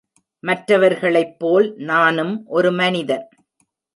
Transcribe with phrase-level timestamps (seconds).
[0.43, 3.29] மற்றவர்களைப்போல் நானும் ஒரு மனிதன்.